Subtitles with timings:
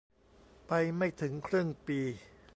[0.67, 1.99] ไปไม่ถึงครึ่งปี